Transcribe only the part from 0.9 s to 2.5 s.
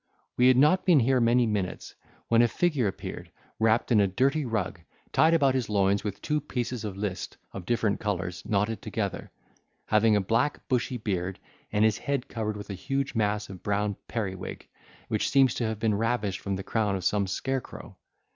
here many minutes, when a